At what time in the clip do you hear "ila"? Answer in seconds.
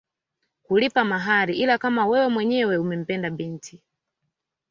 1.57-1.77